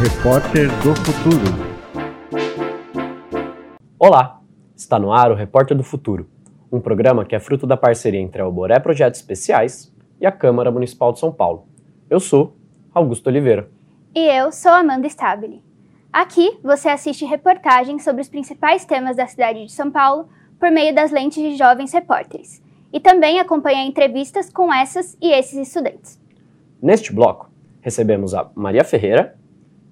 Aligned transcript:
Repórter 0.00 0.68
do 0.84 0.94
Futuro. 0.94 1.44
Olá, 3.98 4.40
está 4.76 4.96
no 4.96 5.12
ar 5.12 5.32
o 5.32 5.34
Repórter 5.34 5.76
do 5.76 5.82
Futuro, 5.82 6.30
um 6.70 6.80
programa 6.80 7.24
que 7.24 7.34
é 7.34 7.40
fruto 7.40 7.66
da 7.66 7.76
parceria 7.76 8.20
entre 8.20 8.40
a 8.40 8.44
Alboré 8.44 8.78
Projetos 8.78 9.18
Especiais 9.18 9.92
e 10.20 10.26
a 10.26 10.30
Câmara 10.30 10.70
Municipal 10.70 11.12
de 11.12 11.18
São 11.18 11.32
Paulo. 11.32 11.66
Eu 12.08 12.20
sou 12.20 12.56
Augusto 12.94 13.26
Oliveira. 13.26 13.68
E 14.14 14.20
eu 14.20 14.52
sou 14.52 14.70
Amanda 14.70 15.08
Stabile. 15.08 15.64
Aqui 16.12 16.60
você 16.62 16.88
assiste 16.88 17.24
reportagens 17.24 18.04
sobre 18.04 18.22
os 18.22 18.28
principais 18.28 18.84
temas 18.84 19.16
da 19.16 19.26
cidade 19.26 19.66
de 19.66 19.72
São 19.72 19.90
Paulo 19.90 20.28
por 20.60 20.70
meio 20.70 20.94
das 20.94 21.10
lentes 21.10 21.42
de 21.42 21.56
jovens 21.56 21.92
repórteres. 21.92 22.62
E 22.92 23.00
também 23.00 23.40
acompanha 23.40 23.84
entrevistas 23.84 24.48
com 24.48 24.72
essas 24.72 25.18
e 25.20 25.32
esses 25.32 25.58
estudantes. 25.58 26.20
Neste 26.80 27.12
bloco, 27.12 27.50
recebemos 27.80 28.32
a 28.32 28.48
Maria 28.54 28.84
Ferreira 28.84 29.36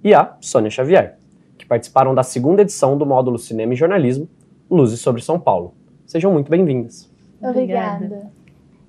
e 0.07 0.15
a 0.15 0.37
Sônia 0.41 0.71
Xavier, 0.71 1.19
que 1.59 1.67
participaram 1.67 2.15
da 2.15 2.23
segunda 2.23 2.63
edição 2.63 2.97
do 2.97 3.05
módulo 3.05 3.41
Cinema 3.41 3.73
e 3.73 3.77
Jornalismo 3.77 4.29
Luzes 4.71 5.01
sobre 5.01 5.21
São 5.21 5.41
Paulo. 5.41 5.75
Sejam 6.07 6.33
muito 6.33 6.49
bem-vindas. 6.49 7.11
Obrigada. 7.43 8.31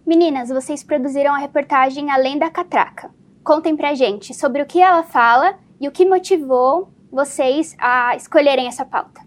Meninas, 0.05 0.49
vocês 0.49 0.83
produziram 0.83 1.33
a 1.33 1.39
reportagem 1.39 2.11
Além 2.11 2.37
da 2.37 2.51
Catraca. 2.51 3.09
Contem 3.43 3.75
pra 3.75 3.95
gente 3.95 4.31
sobre 4.31 4.61
o 4.61 4.67
que 4.67 4.79
ela 4.79 5.01
fala 5.01 5.55
e 5.81 5.87
o 5.87 5.91
que 5.91 6.05
motivou 6.05 6.89
vocês 7.11 7.75
a 7.79 8.15
escolherem 8.15 8.67
essa 8.67 8.85
pauta. 8.85 9.21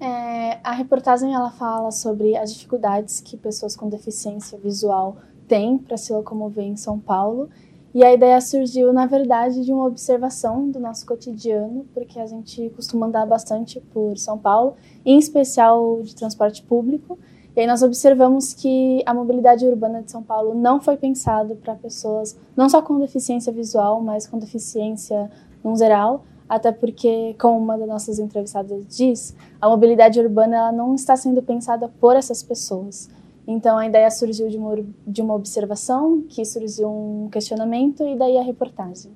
É, 0.00 0.58
a 0.64 0.72
reportagem 0.72 1.34
ela 1.34 1.50
fala 1.50 1.90
sobre 1.90 2.34
as 2.34 2.54
dificuldades 2.54 3.20
que 3.20 3.36
pessoas 3.36 3.76
com 3.76 3.90
deficiência 3.90 4.56
visual 4.56 5.18
têm 5.46 5.76
para 5.76 5.98
se 5.98 6.14
locomover 6.14 6.64
em 6.64 6.76
São 6.76 6.98
Paulo 6.98 7.50
e 7.94 8.02
a 8.02 8.12
ideia 8.12 8.40
surgiu, 8.40 8.92
na 8.92 9.06
verdade, 9.06 9.64
de 9.64 9.72
uma 9.72 9.86
observação 9.86 10.68
do 10.68 10.80
nosso 10.80 11.06
cotidiano, 11.06 11.86
porque 11.94 12.18
a 12.18 12.26
gente 12.26 12.68
costuma 12.74 13.06
andar 13.06 13.24
bastante 13.24 13.80
por 13.92 14.18
São 14.18 14.36
Paulo, 14.36 14.74
em 15.06 15.16
especial 15.16 16.02
de 16.02 16.12
transporte 16.12 16.60
público. 16.64 17.16
E 17.54 17.60
aí 17.60 17.68
nós 17.68 17.84
observamos 17.84 18.52
que 18.52 19.00
a 19.06 19.14
mobilidade 19.14 19.64
urbana 19.64 20.02
de 20.02 20.10
São 20.10 20.24
Paulo 20.24 20.56
não 20.56 20.80
foi 20.80 20.96
pensado 20.96 21.54
para 21.54 21.76
pessoas 21.76 22.36
não 22.56 22.68
só 22.68 22.82
com 22.82 22.98
deficiência 22.98 23.52
visual, 23.52 24.00
mas 24.00 24.26
com 24.26 24.40
deficiência 24.40 25.30
no 25.62 25.76
geral, 25.76 26.24
até 26.48 26.72
porque, 26.72 27.36
como 27.38 27.56
uma 27.56 27.78
das 27.78 27.86
nossas 27.86 28.18
entrevistadas 28.18 28.84
diz, 28.88 29.36
a 29.60 29.68
mobilidade 29.68 30.18
urbana 30.18 30.56
ela 30.56 30.72
não 30.72 30.96
está 30.96 31.14
sendo 31.16 31.40
pensada 31.42 31.88
por 32.00 32.16
essas 32.16 32.42
pessoas. 32.42 33.08
Então 33.46 33.76
a 33.76 33.86
ideia 33.86 34.10
surgiu 34.10 34.48
de 34.48 34.56
uma, 34.56 34.76
de 35.06 35.22
uma 35.22 35.34
observação, 35.34 36.22
que 36.28 36.44
surgiu 36.44 36.88
um 36.88 37.28
questionamento 37.30 38.02
e 38.02 38.16
daí 38.16 38.38
a 38.38 38.42
reportagem. 38.42 39.10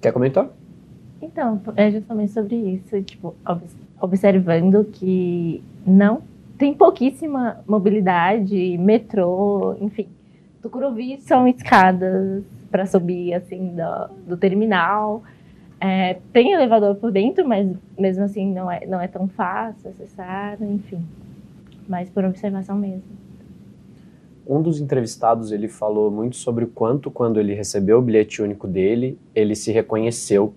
Quer 0.00 0.12
comentar? 0.12 0.48
Então, 1.20 1.60
é 1.76 1.90
justamente 1.90 2.32
sobre 2.32 2.56
isso, 2.56 3.00
tipo, 3.02 3.34
observando 4.00 4.84
que 4.84 5.62
não 5.86 6.22
tem 6.58 6.74
pouquíssima 6.74 7.60
mobilidade, 7.66 8.76
metrô, 8.78 9.74
enfim. 9.80 10.06
Tucuruvi 10.60 11.18
são 11.20 11.46
escadas 11.48 12.42
para 12.70 12.86
subir 12.86 13.34
assim 13.34 13.74
do, 13.74 14.30
do 14.30 14.36
terminal. 14.36 15.22
É, 15.80 16.18
tem 16.32 16.52
elevador 16.52 16.94
por 16.96 17.10
dentro, 17.10 17.46
mas 17.46 17.68
mesmo 17.98 18.24
assim 18.24 18.52
não 18.52 18.70
é, 18.70 18.86
não 18.86 19.00
é 19.00 19.08
tão 19.08 19.28
fácil 19.28 19.90
acessar, 19.90 20.62
enfim 20.62 21.04
mas 21.88 22.08
por 22.08 22.24
observação 22.24 22.76
mesmo. 22.76 23.24
Um 24.46 24.60
dos 24.60 24.80
entrevistados 24.80 25.52
ele 25.52 25.68
falou 25.68 26.10
muito 26.10 26.36
sobre 26.36 26.64
o 26.64 26.68
quanto 26.68 27.10
quando 27.10 27.40
ele 27.40 27.54
recebeu 27.54 27.98
o 27.98 28.02
bilhete 28.02 28.42
único 28.42 28.66
dele 28.66 29.18
ele 29.34 29.56
se 29.56 29.72
reconheceu 29.72 30.52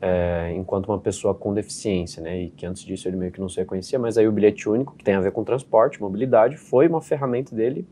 é, 0.00 0.52
enquanto 0.56 0.88
uma 0.88 0.98
pessoa 0.98 1.32
com 1.32 1.54
deficiência, 1.54 2.20
né? 2.20 2.42
E 2.42 2.50
que 2.50 2.66
antes 2.66 2.82
disso 2.82 3.06
ele 3.06 3.16
meio 3.16 3.30
que 3.30 3.40
não 3.40 3.48
se 3.48 3.58
reconhecia, 3.58 4.00
mas 4.00 4.18
aí 4.18 4.26
o 4.26 4.32
bilhete 4.32 4.68
único 4.68 4.96
que 4.96 5.04
tem 5.04 5.14
a 5.14 5.20
ver 5.20 5.30
com 5.30 5.44
transporte, 5.44 6.00
mobilidade, 6.00 6.56
foi 6.56 6.88
uma 6.88 7.00
ferramenta 7.00 7.54
dele 7.54 7.86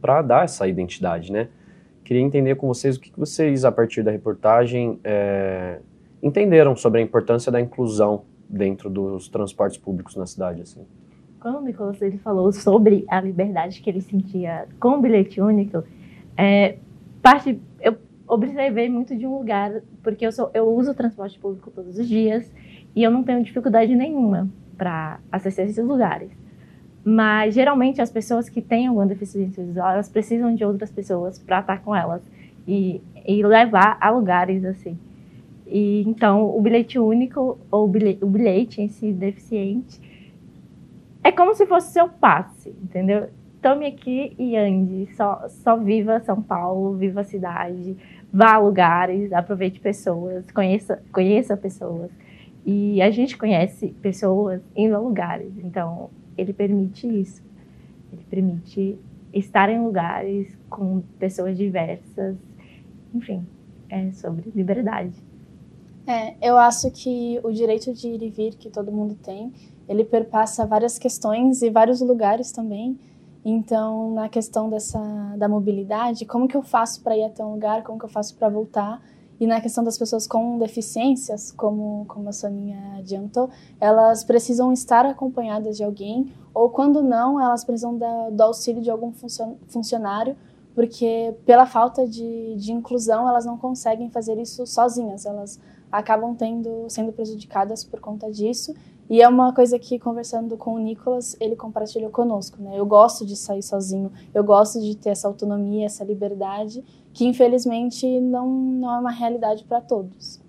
para 0.00 0.22
dar 0.22 0.44
essa 0.44 0.66
identidade, 0.66 1.30
né? 1.30 1.48
Queria 2.04 2.22
entender 2.22 2.56
com 2.56 2.66
vocês 2.66 2.96
o 2.96 3.00
que 3.00 3.12
vocês 3.18 3.66
a 3.66 3.70
partir 3.70 4.02
da 4.02 4.10
reportagem 4.10 4.98
é, 5.04 5.78
entenderam 6.22 6.74
sobre 6.74 7.00
a 7.00 7.02
importância 7.02 7.52
da 7.52 7.60
inclusão 7.60 8.24
dentro 8.48 8.88
dos 8.88 9.28
transportes 9.28 9.76
públicos 9.76 10.16
na 10.16 10.26
cidade, 10.26 10.62
assim 10.62 10.86
quando 11.42 11.58
o 11.58 11.60
Nicolas 11.60 12.00
ele 12.00 12.18
falou 12.18 12.52
sobre 12.52 13.04
a 13.08 13.20
liberdade 13.20 13.82
que 13.82 13.90
ele 13.90 14.00
sentia 14.00 14.68
com 14.78 14.90
o 14.90 15.00
bilhete 15.00 15.40
único, 15.40 15.82
é, 16.36 16.76
parte, 17.20 17.60
eu 17.80 17.96
observei 18.28 18.88
muito 18.88 19.16
de 19.16 19.26
um 19.26 19.36
lugar, 19.36 19.82
porque 20.04 20.24
eu, 20.24 20.30
sou, 20.30 20.50
eu 20.54 20.68
uso 20.68 20.94
transporte 20.94 21.36
público 21.40 21.70
todos 21.72 21.98
os 21.98 22.08
dias 22.08 22.50
e 22.94 23.02
eu 23.02 23.10
não 23.10 23.24
tenho 23.24 23.42
dificuldade 23.42 23.92
nenhuma 23.92 24.48
para 24.78 25.18
acessar 25.32 25.64
esses 25.66 25.84
lugares. 25.84 26.30
Mas 27.04 27.54
geralmente 27.54 28.00
as 28.00 28.10
pessoas 28.10 28.48
que 28.48 28.62
têm 28.62 28.86
alguma 28.86 29.06
deficiência 29.06 29.64
visual, 29.64 29.90
elas 29.90 30.08
precisam 30.08 30.54
de 30.54 30.64
outras 30.64 30.92
pessoas 30.92 31.40
para 31.40 31.58
estar 31.58 31.82
com 31.82 31.94
elas 31.94 32.22
e, 32.68 33.02
e 33.26 33.44
levar 33.44 33.98
a 34.00 34.10
lugares 34.10 34.64
assim. 34.64 34.96
E 35.66 36.04
então 36.06 36.56
o 36.56 36.60
bilhete 36.60 37.00
único 37.00 37.58
ou 37.68 37.88
bilhete, 37.88 38.24
o 38.24 38.28
bilhete 38.28 38.80
em 38.80 38.88
si 38.88 39.12
deficiente 39.12 40.11
é 41.24 41.30
como 41.30 41.54
se 41.54 41.66
fosse 41.66 41.92
seu 41.92 42.08
passe, 42.08 42.70
entendeu? 42.70 43.28
Tome 43.60 43.86
aqui 43.86 44.34
e 44.38 44.56
ande, 44.56 45.08
só, 45.14 45.48
só 45.48 45.76
viva 45.76 46.20
São 46.20 46.42
Paulo, 46.42 46.96
viva 46.96 47.20
a 47.20 47.24
cidade, 47.24 47.96
vá 48.32 48.54
a 48.54 48.58
lugares, 48.58 49.32
aproveite 49.32 49.78
pessoas, 49.78 50.50
conheça, 50.50 51.00
conheça 51.12 51.56
pessoas. 51.56 52.10
E 52.66 53.00
a 53.00 53.10
gente 53.10 53.36
conhece 53.36 53.88
pessoas 54.00 54.60
indo 54.74 54.96
a 54.96 54.98
lugares, 54.98 55.52
então 55.58 56.10
ele 56.36 56.52
permite 56.52 57.06
isso. 57.06 57.42
Ele 58.12 58.24
permite 58.28 58.98
estar 59.32 59.68
em 59.68 59.80
lugares 59.80 60.56
com 60.68 61.02
pessoas 61.18 61.56
diversas, 61.56 62.36
enfim, 63.14 63.46
é 63.88 64.10
sobre 64.12 64.50
liberdade. 64.54 65.14
É, 66.06 66.34
eu 66.42 66.58
acho 66.58 66.90
que 66.90 67.38
o 67.44 67.52
direito 67.52 67.92
de 67.94 68.08
ir 68.08 68.22
e 68.22 68.28
vir 68.28 68.54
que 68.54 68.68
todo 68.68 68.90
mundo 68.90 69.14
tem 69.22 69.52
ele 69.88 70.04
perpassa 70.04 70.66
várias 70.66 70.98
questões 70.98 71.62
e 71.62 71.70
vários 71.70 72.00
lugares 72.00 72.52
também. 72.52 72.98
Então, 73.44 74.14
na 74.14 74.28
questão 74.28 74.70
dessa 74.70 75.00
da 75.36 75.48
mobilidade, 75.48 76.24
como 76.24 76.46
que 76.46 76.56
eu 76.56 76.62
faço 76.62 77.02
para 77.02 77.16
ir 77.16 77.24
até 77.24 77.44
um 77.44 77.52
lugar, 77.54 77.82
como 77.82 77.98
que 77.98 78.04
eu 78.04 78.08
faço 78.08 78.36
para 78.36 78.48
voltar? 78.48 79.02
E 79.40 79.46
na 79.46 79.60
questão 79.60 79.82
das 79.82 79.98
pessoas 79.98 80.24
com 80.24 80.56
deficiências, 80.56 81.50
como, 81.50 82.04
como 82.06 82.28
a 82.28 82.32
Soninha 82.32 82.98
adiantou, 82.98 83.50
elas 83.80 84.22
precisam 84.22 84.72
estar 84.72 85.04
acompanhadas 85.04 85.76
de 85.76 85.82
alguém, 85.82 86.32
ou 86.54 86.70
quando 86.70 87.02
não, 87.02 87.40
elas 87.40 87.64
precisam 87.64 87.98
da, 87.98 88.30
do 88.30 88.40
auxílio 88.40 88.80
de 88.80 88.88
algum 88.88 89.12
funcionário, 89.66 90.36
porque 90.76 91.34
pela 91.44 91.66
falta 91.66 92.06
de, 92.06 92.54
de 92.56 92.72
inclusão, 92.72 93.28
elas 93.28 93.44
não 93.44 93.58
conseguem 93.58 94.08
fazer 94.10 94.38
isso 94.38 94.64
sozinhas, 94.64 95.26
elas 95.26 95.58
acabam 95.90 96.34
tendo, 96.34 96.86
sendo 96.88 97.12
prejudicadas 97.12 97.82
por 97.84 98.00
conta 98.00 98.30
disso. 98.30 98.74
E 99.12 99.20
é 99.20 99.28
uma 99.28 99.52
coisa 99.52 99.78
que, 99.78 99.98
conversando 99.98 100.56
com 100.56 100.72
o 100.72 100.78
Nicolas, 100.78 101.36
ele 101.38 101.54
compartilhou 101.54 102.08
conosco, 102.10 102.56
né? 102.62 102.70
Eu 102.74 102.86
gosto 102.86 103.26
de 103.26 103.36
sair 103.36 103.62
sozinho, 103.62 104.10
eu 104.32 104.42
gosto 104.42 104.80
de 104.80 104.96
ter 104.96 105.10
essa 105.10 105.28
autonomia, 105.28 105.84
essa 105.84 106.02
liberdade, 106.02 106.82
que 107.12 107.26
infelizmente 107.26 108.06
não, 108.20 108.48
não 108.48 108.96
é 108.96 108.98
uma 108.98 109.10
realidade 109.10 109.64
para 109.64 109.82
todos. 109.82 110.40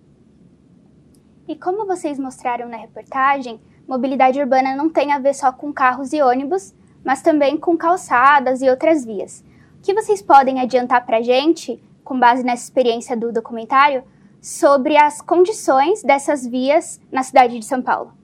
E 1.46 1.58
como 1.58 1.86
vocês 1.86 2.18
mostraram 2.18 2.70
na 2.70 2.78
reportagem, 2.78 3.60
mobilidade 3.86 4.40
urbana 4.40 4.78
não 4.78 4.90
tem 4.90 5.12
a 5.12 5.20
ver 5.20 5.36
só 5.36 5.52
com 5.52 5.74
carros 5.74 6.14
e 6.14 6.22
ônibus, 6.22 6.74
mas 7.04 7.22
também 7.22 7.58
com 7.58 7.76
calçadas 7.76 8.62
e 8.62 8.70
outras 8.70 9.04
vias. 9.04 9.44
O 9.78 9.82
que 9.82 9.94
vocês 9.94 10.22
podem 10.22 10.62
adiantar 10.62 11.06
para 11.06 11.18
a 11.18 11.22
gente, 11.22 11.84
com 12.02 12.18
base 12.18 12.46
nessa 12.46 12.64
experiência 12.64 13.18
do 13.18 13.30
documentário, 13.30 14.06
sobre 14.42 14.96
as 14.96 15.20
condições 15.20 16.02
dessas 16.02 16.48
vias 16.48 17.02
na 17.12 17.24
cidade 17.24 17.60
de 17.60 17.66
São 17.66 17.82
Paulo? 17.82 18.23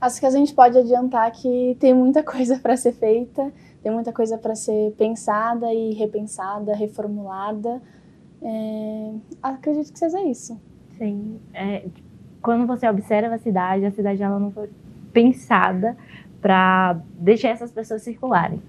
Acho 0.00 0.20
que 0.20 0.26
a 0.26 0.30
gente 0.30 0.54
pode 0.54 0.78
adiantar 0.78 1.30
que 1.32 1.76
tem 1.80 1.92
muita 1.92 2.22
coisa 2.22 2.58
para 2.58 2.76
ser 2.76 2.92
feita, 2.92 3.52
tem 3.82 3.92
muita 3.92 4.12
coisa 4.12 4.38
para 4.38 4.54
ser 4.54 4.92
pensada 4.96 5.72
e 5.72 5.92
repensada, 5.94 6.74
reformulada. 6.74 7.82
É, 8.40 9.12
acredito 9.42 9.92
que 9.92 9.98
seja 9.98 10.20
isso. 10.22 10.60
Sim. 10.96 11.40
É, 11.52 11.84
quando 12.40 12.66
você 12.66 12.88
observa 12.88 13.34
a 13.34 13.38
cidade, 13.38 13.84
a 13.84 13.90
cidade 13.90 14.22
ela 14.22 14.38
não 14.38 14.50
foi 14.50 14.70
pensada 15.12 15.96
para 16.40 17.00
deixar 17.18 17.50
essas 17.50 17.72
pessoas 17.72 18.02
circularem. 18.02 18.62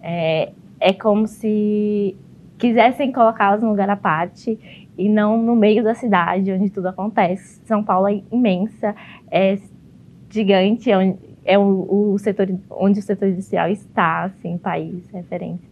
É, 0.00 0.52
é 0.80 0.92
como 0.92 1.28
se 1.28 2.16
quisessem 2.58 3.12
colocá-las 3.12 3.62
num 3.62 3.70
lugar 3.70 3.88
à 3.88 3.96
parte 3.96 4.88
e 4.98 5.08
não 5.08 5.40
no 5.40 5.54
meio 5.54 5.82
da 5.82 5.94
cidade 5.94 6.52
onde 6.52 6.70
tudo 6.70 6.88
acontece. 6.88 7.60
São 7.64 7.84
Paulo 7.84 8.08
é 8.08 8.22
imensa, 8.30 8.94
é 9.30 9.58
gigante, 10.32 10.90
é, 10.90 10.96
onde, 10.96 11.18
é 11.44 11.58
o, 11.58 12.12
o, 12.12 12.18
setor 12.18 12.48
onde 12.70 12.98
o 12.98 13.02
setor 13.02 13.28
industrial 13.28 13.68
está, 13.68 14.24
assim, 14.24 14.58
país, 14.58 15.08
referência. 15.10 15.70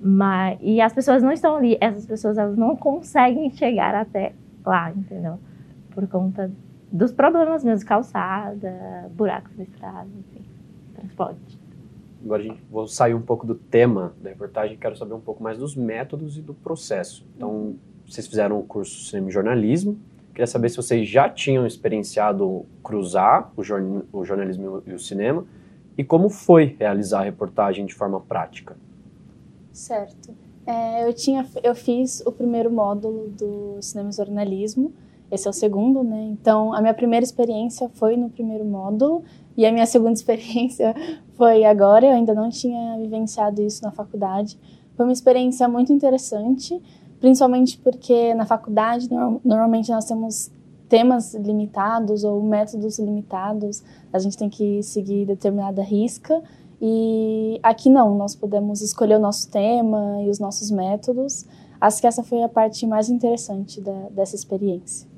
Mas, 0.00 0.58
e 0.62 0.80
as 0.80 0.92
pessoas 0.92 1.22
não 1.22 1.32
estão 1.32 1.56
ali, 1.56 1.76
essas 1.80 2.06
pessoas 2.06 2.38
elas 2.38 2.56
não 2.56 2.76
conseguem 2.76 3.50
chegar 3.50 3.94
até 3.94 4.32
lá, 4.64 4.90
entendeu? 4.92 5.38
por 5.98 6.06
conta 6.06 6.48
dos 6.92 7.10
problemas 7.10 7.64
mesmo, 7.64 7.84
calçada, 7.84 9.10
buracos 9.10 9.56
na 9.56 9.64
estrada, 9.64 10.08
enfim, 10.16 10.44
transporte. 10.94 11.58
Agora 12.24 12.40
a 12.40 12.44
gente 12.44 12.62
vou 12.70 12.86
sair 12.86 13.14
um 13.14 13.20
pouco 13.20 13.44
do 13.44 13.56
tema 13.56 14.12
da 14.22 14.30
reportagem, 14.30 14.76
quero 14.76 14.96
saber 14.96 15.14
um 15.14 15.20
pouco 15.20 15.42
mais 15.42 15.58
dos 15.58 15.74
métodos 15.74 16.38
e 16.38 16.40
do 16.40 16.54
processo. 16.54 17.26
Então, 17.36 17.74
vocês 18.06 18.28
fizeram 18.28 18.60
o 18.60 18.62
curso 18.62 19.06
Cinema 19.06 19.28
e 19.28 19.32
Jornalismo. 19.32 19.98
Queria 20.38 20.46
saber 20.46 20.68
se 20.68 20.76
vocês 20.76 21.08
já 21.08 21.28
tinham 21.28 21.66
experienciado 21.66 22.64
cruzar 22.80 23.50
o, 23.56 23.64
jorn 23.64 24.02
o 24.12 24.24
jornalismo 24.24 24.80
e 24.86 24.92
o 24.92 24.98
cinema 25.00 25.44
e 25.96 26.04
como 26.04 26.30
foi 26.30 26.76
realizar 26.78 27.22
a 27.22 27.24
reportagem 27.24 27.84
de 27.84 27.92
forma 27.92 28.20
prática. 28.20 28.76
Certo. 29.72 30.32
É, 30.64 31.08
eu 31.08 31.12
tinha, 31.12 31.44
eu 31.60 31.74
fiz 31.74 32.22
o 32.24 32.30
primeiro 32.30 32.70
módulo 32.70 33.28
do 33.30 33.78
cinema 33.82 34.10
e 34.10 34.12
jornalismo. 34.12 34.92
Esse 35.28 35.48
é 35.48 35.50
o 35.50 35.52
segundo, 35.52 36.04
né? 36.04 36.28
Então, 36.30 36.72
a 36.72 36.80
minha 36.80 36.94
primeira 36.94 37.24
experiência 37.24 37.88
foi 37.94 38.16
no 38.16 38.30
primeiro 38.30 38.64
módulo 38.64 39.24
e 39.56 39.66
a 39.66 39.72
minha 39.72 39.86
segunda 39.86 40.12
experiência 40.22 40.94
foi 41.34 41.64
agora. 41.64 42.06
Eu 42.06 42.12
ainda 42.12 42.32
não 42.32 42.48
tinha 42.48 42.96
vivenciado 42.96 43.60
isso 43.60 43.82
na 43.82 43.90
faculdade. 43.90 44.56
Foi 44.96 45.04
uma 45.04 45.12
experiência 45.12 45.66
muito 45.66 45.92
interessante, 45.92 46.80
principalmente 47.20 47.78
porque 47.78 48.34
na 48.34 48.46
faculdade 48.46 49.08
normalmente 49.44 49.90
nós 49.90 50.04
temos 50.04 50.50
temas 50.88 51.34
limitados 51.34 52.24
ou 52.24 52.42
métodos 52.42 52.98
limitados. 52.98 53.82
A 54.12 54.18
gente 54.18 54.36
tem 54.36 54.48
que 54.48 54.82
seguir 54.82 55.26
determinada 55.26 55.82
risca. 55.82 56.42
E 56.80 57.58
aqui 57.62 57.90
não, 57.90 58.16
nós 58.16 58.34
podemos 58.34 58.80
escolher 58.80 59.16
o 59.16 59.20
nosso 59.20 59.50
tema 59.50 60.22
e 60.22 60.30
os 60.30 60.38
nossos 60.38 60.70
métodos. 60.70 61.44
Acho 61.80 62.00
que 62.00 62.06
essa 62.06 62.22
foi 62.22 62.42
a 62.42 62.48
parte 62.48 62.86
mais 62.86 63.08
interessante 63.10 63.80
da, 63.80 64.08
dessa 64.10 64.34
experiência. 64.34 65.08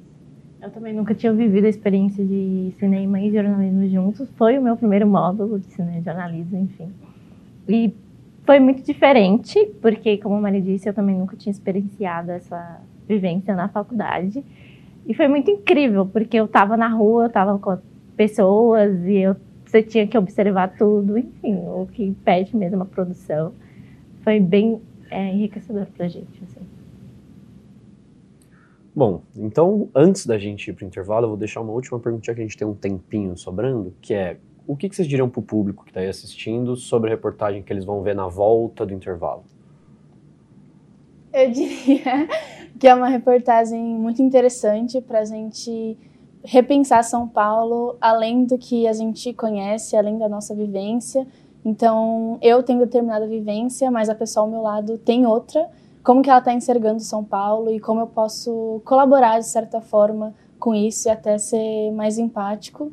Eu 0.60 0.70
também 0.70 0.92
nunca 0.94 1.14
tinha 1.14 1.32
vivido 1.32 1.64
a 1.64 1.68
experiência 1.68 2.24
de 2.24 2.74
cinema 2.78 3.18
e 3.20 3.32
jornalismo 3.32 3.88
juntos. 3.88 4.28
Foi 4.36 4.58
o 4.58 4.62
meu 4.62 4.76
primeiro 4.76 5.06
módulo 5.06 5.58
de 5.58 5.66
cinema 5.72 5.98
e 5.98 6.02
jornalismo, 6.02 6.58
enfim. 6.58 6.92
E 7.66 7.94
foi 8.50 8.58
muito 8.58 8.82
diferente, 8.82 9.64
porque, 9.80 10.18
como 10.18 10.34
a 10.34 10.40
Maria 10.40 10.60
disse, 10.60 10.88
eu 10.88 10.92
também 10.92 11.16
nunca 11.16 11.36
tinha 11.36 11.52
experienciado 11.52 12.32
essa 12.32 12.80
vivência 13.06 13.54
na 13.54 13.68
faculdade. 13.68 14.44
E 15.06 15.14
foi 15.14 15.28
muito 15.28 15.48
incrível, 15.48 16.04
porque 16.04 16.36
eu 16.36 16.46
estava 16.46 16.76
na 16.76 16.88
rua, 16.88 17.22
eu 17.22 17.26
estava 17.28 17.56
com 17.60 17.78
pessoas 18.16 19.06
e 19.06 19.18
eu, 19.18 19.36
você 19.64 19.84
tinha 19.84 20.04
que 20.04 20.18
observar 20.18 20.76
tudo, 20.76 21.16
enfim, 21.16 21.58
o 21.58 21.86
que 21.92 22.10
pede 22.24 22.56
mesmo 22.56 22.82
a 22.82 22.86
produção. 22.86 23.52
Foi 24.24 24.40
bem 24.40 24.82
é, 25.12 25.32
enriquecedor 25.32 25.86
para 25.96 26.06
a 26.06 26.08
gente. 26.08 26.42
Assim. 26.42 26.66
Bom, 28.92 29.22
então 29.36 29.88
antes 29.94 30.26
da 30.26 30.36
gente 30.40 30.70
ir 30.70 30.74
para 30.74 30.84
o 30.84 30.88
intervalo, 30.88 31.26
eu 31.26 31.28
vou 31.28 31.38
deixar 31.38 31.60
uma 31.60 31.72
última 31.72 32.00
perguntinha 32.00 32.34
que 32.34 32.40
a 32.40 32.44
gente 32.44 32.56
tem 32.56 32.66
um 32.66 32.74
tempinho 32.74 33.36
sobrando, 33.36 33.94
que 34.00 34.12
é 34.12 34.38
o 34.70 34.76
que, 34.76 34.88
que 34.88 34.94
vocês 34.94 35.08
diriam 35.08 35.28
para 35.28 35.40
o 35.40 35.42
público 35.42 35.84
que 35.84 35.90
está 35.90 36.00
aí 36.00 36.08
assistindo 36.08 36.76
sobre 36.76 37.10
a 37.10 37.12
reportagem 37.12 37.60
que 37.60 37.72
eles 37.72 37.84
vão 37.84 38.02
ver 38.02 38.14
na 38.14 38.28
volta 38.28 38.86
do 38.86 38.94
intervalo? 38.94 39.42
Eu 41.32 41.50
diria 41.50 42.28
que 42.78 42.86
é 42.86 42.94
uma 42.94 43.08
reportagem 43.08 43.82
muito 43.82 44.22
interessante 44.22 45.00
para 45.00 45.20
a 45.20 45.24
gente 45.24 45.98
repensar 46.44 47.02
São 47.02 47.26
Paulo 47.26 47.96
além 48.00 48.44
do 48.44 48.56
que 48.56 48.86
a 48.86 48.92
gente 48.92 49.32
conhece, 49.32 49.96
além 49.96 50.18
da 50.18 50.28
nossa 50.28 50.54
vivência. 50.54 51.26
Então, 51.64 52.38
eu 52.40 52.62
tenho 52.62 52.78
determinada 52.78 53.26
vivência, 53.26 53.90
mas 53.90 54.08
a 54.08 54.14
pessoa 54.14 54.44
ao 54.44 54.50
meu 54.50 54.62
lado 54.62 54.96
tem 54.98 55.26
outra 55.26 55.68
como 56.02 56.22
que 56.22 56.30
ela 56.30 56.38
está 56.38 56.52
enxergando 56.52 57.00
São 57.00 57.24
Paulo 57.24 57.70
e 57.70 57.80
como 57.80 58.00
eu 58.00 58.06
posso 58.06 58.80
colaborar 58.84 59.38
de 59.38 59.46
certa 59.46 59.80
forma 59.80 60.32
com 60.58 60.74
isso 60.74 61.08
e 61.08 61.10
até 61.10 61.38
ser 61.38 61.90
mais 61.92 62.18
empático, 62.18 62.92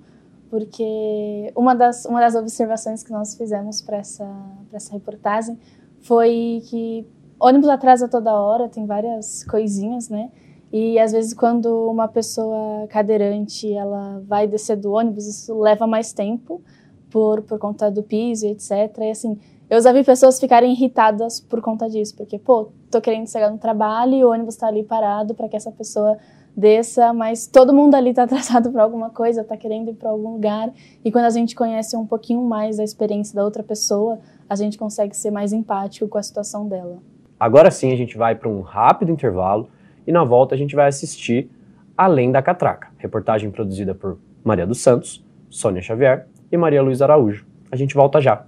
porque 0.49 1.51
uma 1.55 1.75
das, 1.75 2.05
uma 2.05 2.19
das 2.19 2.35
observações 2.35 3.03
que 3.03 3.11
nós 3.11 3.35
fizemos 3.35 3.81
para 3.81 3.97
essa, 3.97 4.27
essa 4.71 4.93
reportagem 4.93 5.57
foi 6.01 6.61
que 6.69 7.05
ônibus 7.39 7.69
atrasa 7.69 8.07
toda 8.07 8.33
hora, 8.33 8.69
tem 8.69 8.85
várias 8.85 9.43
coisinhas, 9.43 10.09
né? 10.09 10.31
E 10.71 10.99
às 10.99 11.11
vezes 11.11 11.33
quando 11.33 11.89
uma 11.89 12.07
pessoa 12.07 12.87
cadeirante 12.87 13.71
ela 13.71 14.21
vai 14.27 14.47
descer 14.47 14.75
do 14.75 14.91
ônibus, 14.91 15.25
isso 15.25 15.57
leva 15.59 15.87
mais 15.87 16.11
tempo 16.11 16.61
por, 17.09 17.41
por 17.41 17.57
conta 17.57 17.89
do 17.89 18.03
piso 18.03 18.45
etc. 18.47 18.71
E 18.99 19.11
assim, 19.11 19.39
eu 19.69 19.81
já 19.81 19.91
vi 19.91 20.03
pessoas 20.03 20.39
ficarem 20.39 20.71
irritadas 20.71 21.41
por 21.41 21.61
conta 21.61 21.89
disso, 21.89 22.15
porque, 22.15 22.39
pô, 22.39 22.69
tô 22.89 23.01
querendo 23.01 23.29
chegar 23.29 23.49
no 23.49 23.57
trabalho 23.57 24.13
e 24.13 24.23
o 24.23 24.31
ônibus 24.31 24.55
tá 24.55 24.67
ali 24.67 24.81
parado 24.81 25.35
para 25.35 25.49
que 25.49 25.57
essa 25.57 25.71
pessoa 25.71 26.17
desça, 26.57 27.13
mas 27.13 27.45
todo 27.45 27.71
mundo 27.71 27.93
ali 27.93 28.13
tá 28.13 28.23
atrasado 28.27 28.71
para 28.71 28.81
alguma 28.81 29.11
coisa, 29.11 29.43
tá 29.43 29.55
querendo 29.55 29.91
ir 29.91 29.93
para 29.93 30.09
algum 30.09 30.33
lugar. 30.33 30.71
E 31.05 31.11
quando 31.11 31.25
a 31.25 31.29
gente 31.29 31.55
conhece 31.55 31.95
um 31.95 32.05
pouquinho 32.05 32.41
mais 32.41 32.77
da 32.77 32.83
experiência 32.83 33.35
da 33.35 33.43
outra 33.45 33.61
pessoa, 33.61 34.19
a 34.49 34.55
gente 34.55 34.77
consegue 34.77 35.15
ser 35.15 35.29
mais 35.29 35.53
empático 35.53 36.07
com 36.07 36.17
a 36.17 36.23
situação 36.23 36.67
dela. 36.67 36.97
Agora 37.39 37.69
sim, 37.69 37.93
a 37.93 37.95
gente 37.95 38.17
vai 38.17 38.33
para 38.33 38.49
um 38.49 38.61
rápido 38.61 39.11
intervalo 39.11 39.69
e 40.07 40.11
na 40.11 40.23
volta 40.23 40.55
a 40.55 40.57
gente 40.57 40.75
vai 40.75 40.87
assistir 40.87 41.49
Além 41.97 42.31
da 42.31 42.43
Catraca, 42.43 42.89
reportagem 42.99 43.49
produzida 43.49 43.95
por 43.95 44.19
Maria 44.43 44.67
dos 44.67 44.79
Santos, 44.81 45.25
Sônia 45.49 45.81
Xavier 45.81 46.27
e 46.51 46.55
Maria 46.55 46.83
Luiz 46.83 47.01
Araújo. 47.01 47.43
A 47.71 47.75
gente 47.75 47.95
volta 47.95 48.21
já. 48.21 48.45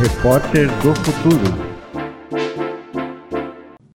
Repórter 0.00 0.68
do 0.82 0.94
Futuro. 1.04 1.67